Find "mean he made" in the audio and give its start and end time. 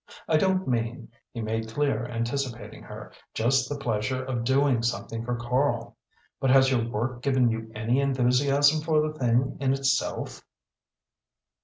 0.67-1.69